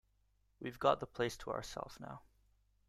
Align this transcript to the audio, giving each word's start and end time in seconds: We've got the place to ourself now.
We've 0.59 0.79
got 0.79 0.99
the 0.99 1.05
place 1.05 1.37
to 1.37 1.51
ourself 1.51 1.99
now. 1.99 2.23